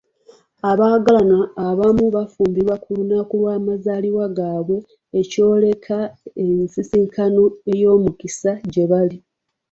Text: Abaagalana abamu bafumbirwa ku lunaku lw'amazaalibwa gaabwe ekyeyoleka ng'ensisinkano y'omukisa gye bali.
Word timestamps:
Abaagalana 0.71 1.37
abamu 1.67 2.05
bafumbirwa 2.15 2.75
ku 2.83 2.89
lunaku 2.97 3.33
lw'amazaalibwa 3.41 4.25
gaabwe 4.37 4.77
ekyeyoleka 5.19 5.97
ng'ensisinkano 6.45 7.41
y'omukisa 7.81 8.51
gye 8.73 8.85
bali. 8.91 9.17